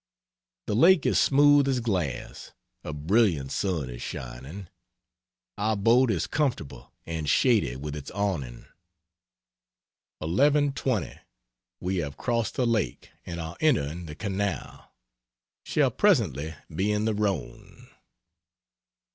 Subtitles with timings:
[0.65, 2.53] The lake is smooth as glass
[2.83, 4.67] a brilliant sun is shining.
[5.59, 8.65] Our boat is comfortable and shady with its awning.
[10.19, 11.19] 11.20
[11.79, 14.91] We have crossed the lake and are entering the canal.
[15.61, 17.87] Shall presently be in the Rhone.